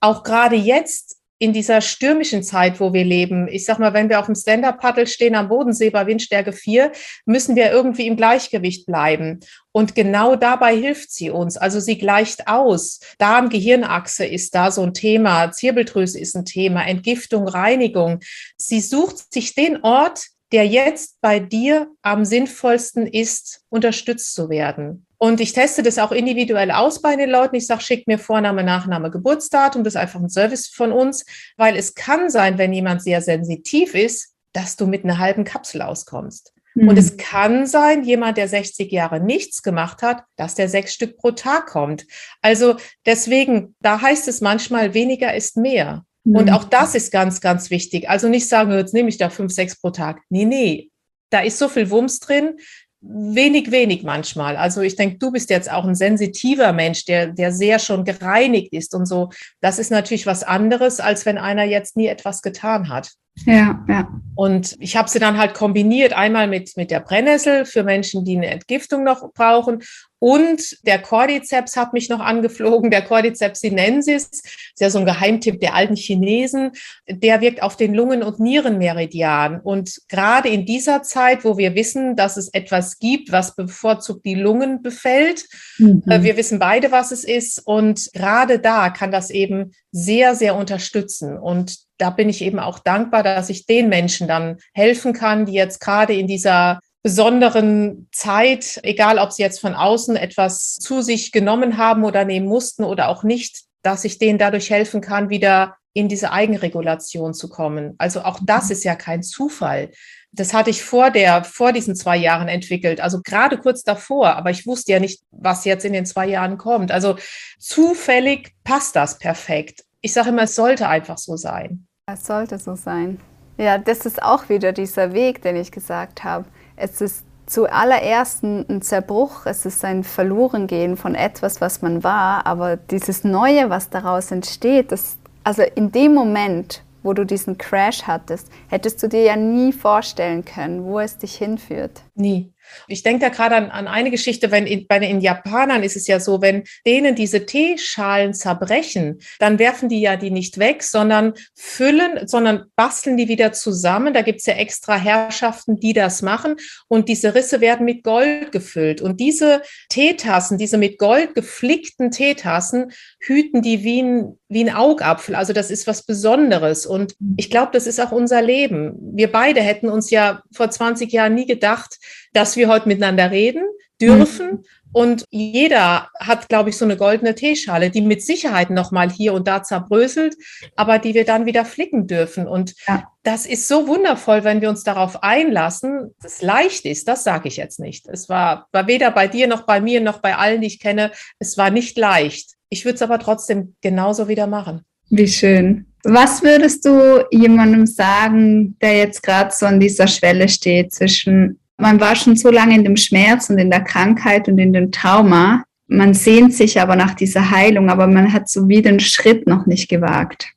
[0.00, 4.18] auch gerade jetzt in dieser stürmischen Zeit, wo wir leben, ich sag mal, wenn wir
[4.18, 6.90] auf dem Stand-Up-Paddle stehen am Bodensee bei Windstärke 4,
[7.26, 9.40] müssen wir irgendwie im Gleichgewicht bleiben.
[9.70, 11.56] Und genau dabei hilft sie uns.
[11.56, 12.98] Also sie gleicht aus.
[13.18, 15.52] Darm-Gehirnachse ist da so ein Thema.
[15.52, 16.84] Zirbeldrüse ist ein Thema.
[16.84, 18.18] Entgiftung, Reinigung.
[18.56, 25.06] Sie sucht sich den Ort, der jetzt bei dir am sinnvollsten ist, unterstützt zu werden.
[25.18, 27.56] Und ich teste das auch individuell aus bei den Leuten.
[27.56, 29.82] Ich sage, schickt mir Vorname, Nachname, Geburtsdatum.
[29.82, 31.24] Das ist einfach ein Service von uns,
[31.56, 35.82] weil es kann sein, wenn jemand sehr sensitiv ist, dass du mit einer halben Kapsel
[35.82, 36.54] auskommst.
[36.74, 36.88] Mhm.
[36.88, 41.18] Und es kann sein, jemand, der 60 Jahre nichts gemacht hat, dass der sechs Stück
[41.18, 42.06] pro Tag kommt.
[42.40, 46.04] Also deswegen, da heißt es manchmal, weniger ist mehr.
[46.28, 46.36] Mhm.
[46.36, 48.08] Und auch das ist ganz, ganz wichtig.
[48.08, 50.20] Also nicht sagen, jetzt nehme ich da fünf, sechs pro Tag.
[50.28, 50.90] Nee, nee.
[51.30, 52.56] Da ist so viel Wumms drin,
[53.00, 54.56] wenig, wenig manchmal.
[54.56, 58.72] Also ich denke, du bist jetzt auch ein sensitiver Mensch, der, der sehr schon gereinigt
[58.72, 59.30] ist und so.
[59.60, 63.10] Das ist natürlich was anderes, als wenn einer jetzt nie etwas getan hat.
[63.46, 64.08] Ja, ja.
[64.34, 68.36] Und ich habe sie dann halt kombiniert, einmal mit, mit der Brennnessel für Menschen, die
[68.36, 69.82] eine Entgiftung noch brauchen.
[70.18, 75.60] Und der Cordyceps hat mich noch angeflogen, der Cordyceps sinensis, ist ja so ein Geheimtipp
[75.60, 76.72] der alten Chinesen,
[77.08, 79.60] der wirkt auf den Lungen- und Nierenmeridian.
[79.60, 84.34] Und gerade in dieser Zeit, wo wir wissen, dass es etwas gibt, was bevorzugt die
[84.34, 85.44] Lungen befällt,
[85.78, 86.02] mhm.
[86.08, 87.60] Äh, wir wissen beide, was es ist.
[87.64, 91.38] Und gerade da kann das eben sehr, sehr unterstützen.
[91.38, 95.52] Und da bin ich eben auch dankbar, dass ich den Menschen dann helfen kann, die
[95.52, 101.32] jetzt gerade in dieser besonderen Zeit, egal ob sie jetzt von außen etwas zu sich
[101.32, 105.76] genommen haben oder nehmen mussten oder auch nicht, dass ich denen dadurch helfen kann, wieder
[105.92, 107.94] in diese Eigenregulation zu kommen.
[107.98, 108.72] Also auch das mhm.
[108.72, 109.90] ist ja kein Zufall.
[110.32, 114.50] Das hatte ich vor der, vor diesen zwei Jahren entwickelt, also gerade kurz davor, aber
[114.50, 116.92] ich wusste ja nicht, was jetzt in den zwei Jahren kommt.
[116.92, 117.16] Also
[117.58, 119.84] zufällig passt das perfekt.
[120.00, 121.86] Ich sage immer, es sollte einfach so sein.
[122.06, 123.18] Es sollte so sein.
[123.56, 126.44] Ja, das ist auch wieder dieser Weg, den ich gesagt habe.
[126.80, 132.76] Es ist zuallererst ein Zerbruch, es ist ein Verlorengehen von etwas, was man war, aber
[132.76, 138.48] dieses Neue, was daraus entsteht, das, also in dem Moment, wo du diesen Crash hattest,
[138.68, 142.02] hättest du dir ja nie vorstellen können, wo es dich hinführt.
[142.14, 142.52] Nie.
[142.86, 146.06] Ich denke da gerade an, an eine Geschichte, wenn in, bei den Japanern ist es
[146.06, 151.34] ja so, wenn denen diese Teeschalen zerbrechen, dann werfen die ja die nicht weg, sondern
[151.54, 154.14] füllen, sondern basteln die wieder zusammen.
[154.14, 156.56] Da gibt es ja extra Herrschaften, die das machen.
[156.88, 159.00] Und diese Risse werden mit Gold gefüllt.
[159.00, 165.34] Und diese Teetassen, diese mit Gold geflickten Teetassen, hüten die wie ein, wie ein Augapfel.
[165.34, 166.86] Also das ist was Besonderes.
[166.86, 168.94] Und ich glaube, das ist auch unser Leben.
[169.14, 171.98] Wir beide hätten uns ja vor 20 Jahren nie gedacht,
[172.32, 173.64] dass wir heute miteinander reden
[174.00, 174.50] dürfen.
[174.50, 174.64] Mhm.
[174.92, 179.46] Und jeder hat, glaube ich, so eine goldene Teeschale, die mit Sicherheit nochmal hier und
[179.46, 180.34] da zerbröselt,
[180.76, 182.46] aber die wir dann wieder flicken dürfen.
[182.46, 183.04] Und ja.
[183.22, 186.14] das ist so wundervoll, wenn wir uns darauf einlassen.
[186.22, 188.08] dass Es leicht ist, das sage ich jetzt nicht.
[188.08, 191.12] Es war, war weder bei dir noch bei mir noch bei allen, die ich kenne.
[191.38, 192.52] Es war nicht leicht.
[192.70, 194.82] Ich würde es aber trotzdem genauso wieder machen.
[195.10, 195.86] Wie schön.
[196.04, 202.00] Was würdest du jemandem sagen, der jetzt gerade so an dieser Schwelle steht zwischen man
[202.00, 205.64] war schon so lange in dem Schmerz und in der Krankheit und in dem Trauma.
[205.86, 209.64] Man sehnt sich aber nach dieser Heilung, aber man hat so wie den Schritt noch
[209.64, 210.48] nicht gewagt.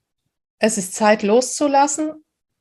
[0.60, 2.12] Es ist Zeit loszulassen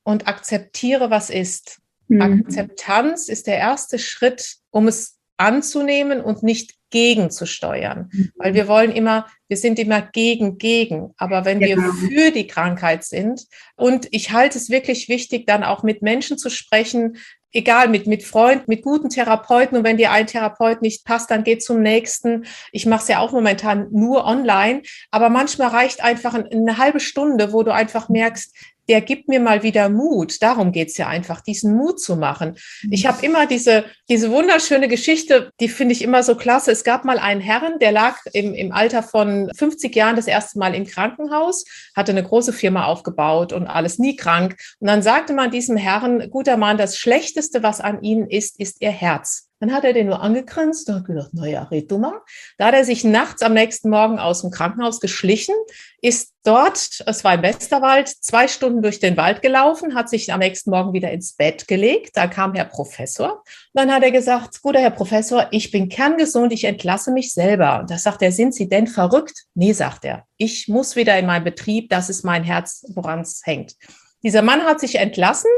[0.03, 1.79] und akzeptiere, was ist.
[2.07, 2.21] Mhm.
[2.21, 8.09] Akzeptanz ist der erste Schritt, um es anzunehmen und nicht gegenzusteuern.
[8.11, 8.31] Mhm.
[8.35, 11.13] Weil wir wollen immer, wir sind immer gegen, gegen.
[11.17, 11.81] Aber wenn genau.
[11.81, 16.37] wir für die Krankheit sind, und ich halte es wirklich wichtig, dann auch mit Menschen
[16.37, 17.17] zu sprechen,
[17.51, 19.77] egal, mit, mit Freunden, mit guten Therapeuten.
[19.77, 22.45] Und wenn dir ein Therapeut nicht passt, dann geh zum nächsten.
[22.71, 24.81] Ich mache es ja auch momentan nur online.
[25.11, 28.55] Aber manchmal reicht einfach eine halbe Stunde, wo du einfach merkst,
[28.91, 30.41] der gibt mir mal wieder Mut.
[30.41, 32.57] Darum geht's ja einfach, diesen Mut zu machen.
[32.89, 36.71] Ich habe immer diese, diese wunderschöne Geschichte, die finde ich immer so klasse.
[36.71, 40.59] Es gab mal einen Herrn, der lag im, im Alter von 50 Jahren das erste
[40.59, 41.63] Mal im Krankenhaus,
[41.95, 44.57] hatte eine große Firma aufgebaut und alles nie krank.
[44.81, 48.81] Und dann sagte man diesem Herrn, guter Mann, das Schlechteste, was an Ihnen ist, ist
[48.81, 49.50] Ihr Herz.
[49.61, 52.19] Dann hat er den nur angegrinst und hat gedacht, naja, red du mal.
[52.57, 55.53] Da hat er sich nachts am nächsten Morgen aus dem Krankenhaus geschlichen,
[56.01, 60.39] ist dort, es war im Westerwald, zwei Stunden durch den Wald gelaufen, hat sich am
[60.39, 62.17] nächsten Morgen wieder ins Bett gelegt.
[62.17, 63.43] Da kam Herr Professor.
[63.73, 67.81] Dann hat er gesagt, guter Herr Professor, ich bin kerngesund, ich entlasse mich selber.
[67.81, 69.43] Und da sagt er, sind Sie denn verrückt?
[69.53, 70.25] Nee, sagt er.
[70.37, 73.75] Ich muss wieder in meinen Betrieb, das ist mein Herz, woran es hängt.
[74.23, 75.51] Dieser Mann hat sich entlassen,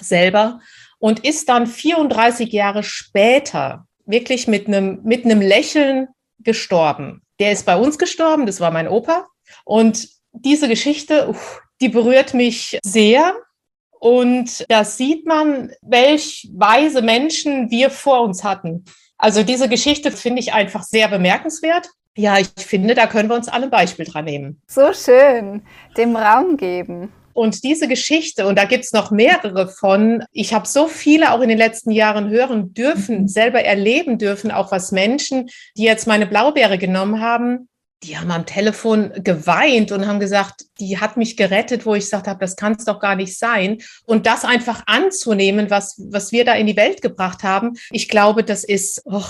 [0.00, 0.60] selber,
[0.98, 6.08] und ist dann 34 Jahre später wirklich mit einem, mit einem Lächeln
[6.40, 7.22] gestorben.
[7.38, 9.26] Der ist bei uns gestorben, das war mein Opa.
[9.64, 11.34] Und diese Geschichte,
[11.80, 13.34] die berührt mich sehr.
[14.00, 18.84] Und da sieht man, welch weise Menschen wir vor uns hatten.
[19.16, 21.88] Also diese Geschichte finde ich einfach sehr bemerkenswert.
[22.16, 24.62] Ja, ich finde, da können wir uns alle ein Beispiel dran nehmen.
[24.66, 25.62] So schön,
[25.96, 27.12] dem Raum geben.
[27.38, 31.40] Und diese Geschichte, und da gibt es noch mehrere von, ich habe so viele auch
[31.40, 33.28] in den letzten Jahren hören dürfen, mhm.
[33.28, 37.68] selber erleben dürfen, auch was Menschen, die jetzt meine Blaubeere genommen haben,
[38.02, 42.26] die haben am Telefon geweint und haben gesagt, die hat mich gerettet, wo ich gesagt
[42.26, 43.78] habe, das kann es doch gar nicht sein.
[44.04, 48.42] Und das einfach anzunehmen, was, was wir da in die Welt gebracht haben, ich glaube,
[48.42, 49.02] das ist.
[49.04, 49.22] Oh.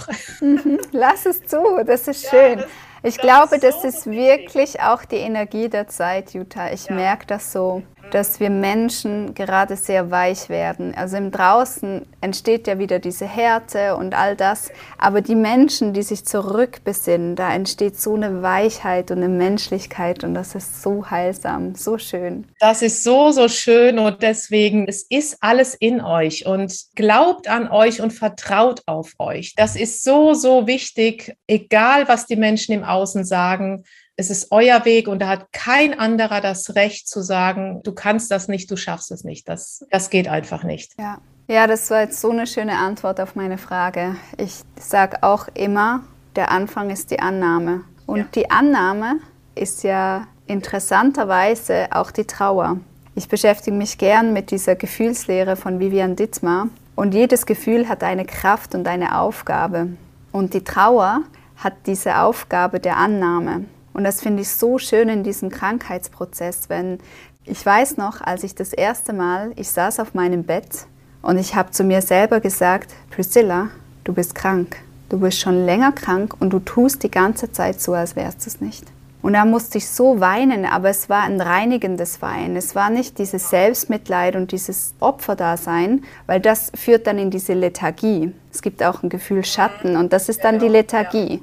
[0.93, 2.59] Lass es zu, das ist schön.
[2.59, 6.73] Ja, das ich glaube, das ist wirklich auch die Energie der Zeit, Jutta.
[6.73, 10.95] Ich merke das so dass wir Menschen gerade sehr weich werden.
[10.95, 16.03] Also im Draußen entsteht ja wieder diese Härte und all das, aber die Menschen, die
[16.03, 21.75] sich zurückbesinnen, da entsteht so eine Weichheit und eine Menschlichkeit und das ist so heilsam,
[21.75, 22.47] so schön.
[22.61, 27.69] Das ist so, so schön und deswegen, es ist alles in euch und glaubt an
[27.71, 29.55] euch und vertraut auf euch.
[29.57, 33.85] Das ist so, so wichtig, egal was die Menschen im Außen sagen
[34.19, 38.33] es ist euer Weg und da hat kein anderer das Recht zu sagen, du kannst
[38.33, 39.49] das nicht, du schaffst es nicht.
[39.49, 40.93] Das, das geht einfach nicht.
[40.99, 41.19] Ja.
[41.47, 44.17] ja, das war jetzt so eine schöne Antwort auf meine Frage.
[44.37, 46.03] Ich sage auch immer,
[46.35, 47.85] der Anfang ist die Annahme.
[48.07, 48.27] Und ja.
[48.35, 49.21] die Annahme
[49.55, 52.81] ist ja interessanterweise auch die Trauer.
[53.15, 56.67] Ich beschäftige mich gern mit dieser Gefühlslehre von Vivian Dittmar.
[56.97, 59.91] Und jedes Gefühl hat eine Kraft und eine Aufgabe.
[60.33, 61.23] Und die Trauer
[61.57, 63.67] hat diese Aufgabe der Annahme.
[63.99, 67.01] Und das finde ich so schön in diesem Krankheitsprozess, wenn
[67.45, 70.87] ich weiß noch, als ich das erste Mal, ich saß auf meinem Bett
[71.21, 73.71] und ich habe zu mir selber gesagt, Priscilla,
[74.05, 74.77] du bist krank.
[75.09, 78.51] Du bist schon länger krank und du tust die ganze Zeit so, als wärst du
[78.51, 78.85] es nicht.
[79.21, 82.55] Und da musste ich so weinen, aber es war ein reinigendes Weinen.
[82.55, 88.33] Es war nicht dieses Selbstmitleid und dieses Opferdasein, weil das führt dann in diese Lethargie.
[88.53, 91.43] Es gibt auch ein Gefühl Schatten und das ist dann die Lethargie.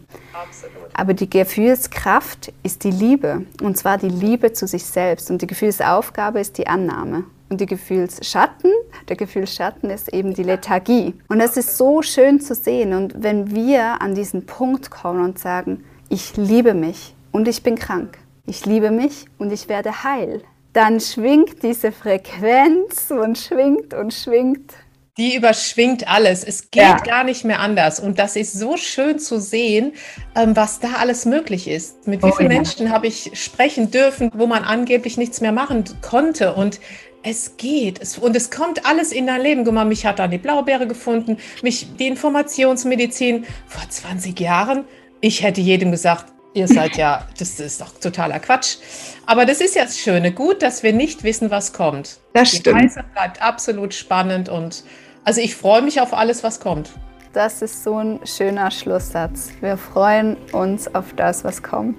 [0.97, 5.47] Aber die Gefühlskraft ist die Liebe und zwar die Liebe zu sich selbst und die
[5.47, 7.25] Gefühlsaufgabe ist die Annahme.
[7.49, 8.71] Und die Gefühlsschatten,
[9.07, 11.13] der Gefühlsschatten ist eben die Lethargie.
[11.27, 12.93] Und das ist so schön zu sehen.
[12.93, 17.75] Und wenn wir an diesen Punkt kommen und sagen, ich liebe mich, und ich bin
[17.75, 18.17] krank.
[18.45, 20.41] Ich liebe mich und ich werde heil.
[20.71, 24.71] Dann schwingt diese Frequenz und schwingt und schwingt.
[25.17, 26.43] Die überschwingt alles.
[26.43, 26.97] Es geht ja.
[26.97, 27.99] gar nicht mehr anders.
[28.01, 29.93] Und das ist so schön zu sehen,
[30.35, 32.05] ähm, was da alles möglich ist.
[32.05, 32.57] Mit wie oh, vielen ja.
[32.57, 36.53] Menschen habe ich sprechen dürfen, wo man angeblich nichts mehr machen konnte.
[36.53, 36.81] Und
[37.23, 38.01] es geht.
[38.01, 39.63] Es, und es kommt alles in dein Leben.
[39.63, 44.85] Guck mal, mich hat dann die Blaubeere gefunden, mich die Informationsmedizin vor 20 Jahren.
[45.21, 48.77] Ich hätte jedem gesagt, Ihr seid ja, das ist doch totaler Quatsch.
[49.25, 50.31] Aber das ist ja das Schöne.
[50.31, 52.17] Gut, dass wir nicht wissen, was kommt.
[52.33, 52.79] Das Die stimmt.
[52.79, 54.85] Die Reise bleibt absolut spannend und
[55.25, 56.91] also ich freue mich auf alles, was kommt.
[57.33, 59.49] Das ist so ein schöner Schlusssatz.
[59.59, 61.97] Wir freuen uns auf das, was kommt.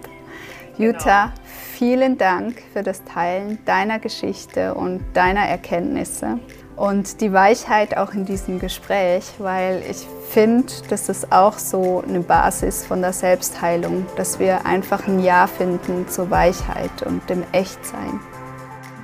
[0.78, 1.36] Jutta, genau.
[1.74, 6.38] vielen Dank für das Teilen deiner Geschichte und deiner Erkenntnisse
[6.77, 12.20] und die Weichheit auch in diesem Gespräch, weil ich finde, das ist auch so eine
[12.20, 18.20] Basis von der Selbstheilung, dass wir einfach ein Ja finden zur Weichheit und dem Echtsein.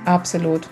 [0.05, 0.69] Absolut.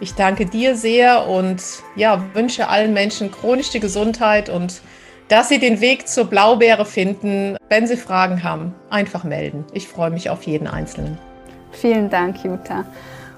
[0.00, 1.62] Ich danke dir sehr und
[1.94, 4.82] ja, wünsche allen Menschen chronische Gesundheit und
[5.28, 7.56] dass sie den Weg zur Blaubeere finden.
[7.68, 9.64] Wenn sie Fragen haben, einfach melden.
[9.72, 11.16] Ich freue mich auf jeden Einzelnen.
[11.70, 12.84] Vielen Dank, Jutta.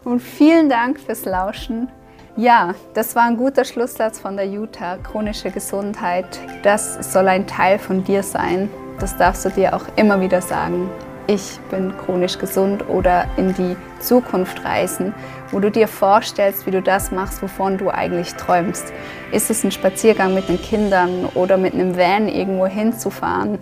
[0.03, 1.89] Und vielen Dank fürs Lauschen.
[2.37, 4.97] Ja, das war ein guter Schlusssatz von der Jutta.
[4.97, 6.26] Chronische Gesundheit,
[6.64, 8.68] das soll ein Teil von dir sein.
[8.99, 10.91] Das darfst du dir auch immer wieder sagen.
[11.28, 15.14] Ich bin chronisch gesund oder in die Zukunft reisen,
[15.53, 18.93] wo du dir vorstellst, wie du das machst, wovon du eigentlich träumst.
[19.30, 23.61] Ist es ein Spaziergang mit den Kindern oder mit einem Van irgendwo hinzufahren?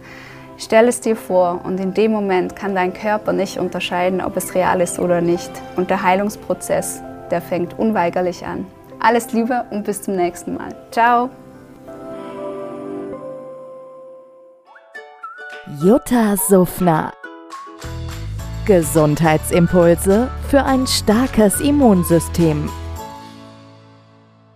[0.57, 4.55] Stell es dir vor und in dem Moment kann dein Körper nicht unterscheiden, ob es
[4.55, 5.51] real ist oder nicht.
[5.77, 7.03] Und der Heilungsprozess
[7.33, 8.67] der fängt unweigerlich an.
[9.01, 10.77] Alles Liebe und bis zum nächsten Mal.
[10.93, 11.31] Ciao!
[15.81, 17.13] Jutta Suffner
[18.65, 22.69] Gesundheitsimpulse für ein starkes Immunsystem.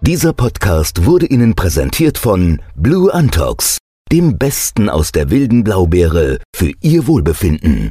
[0.01, 3.79] Dieser Podcast wurde Ihnen präsentiert von Blue Antox,
[4.13, 7.91] dem Besten aus der wilden Blaubeere für Ihr Wohlbefinden.